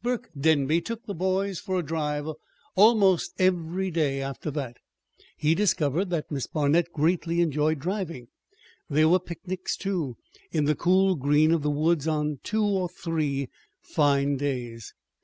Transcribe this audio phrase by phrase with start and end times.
[0.00, 2.28] Burke Denby took the boys for a drive
[2.76, 4.76] almost every day after that.
[5.36, 8.28] He discovered that Miss Barnet greatly enjoyed driving.
[8.88, 10.18] There were picnics, too,
[10.52, 13.48] in the cool green of the woods, on two or three
[13.82, 14.94] fine days.